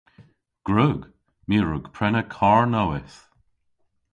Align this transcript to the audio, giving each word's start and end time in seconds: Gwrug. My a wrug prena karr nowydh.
Gwrug. 0.67 0.99
My 1.47 1.55
a 1.59 1.63
wrug 1.65 1.85
prena 1.95 2.21
karr 2.35 2.65
nowydh. 2.73 3.17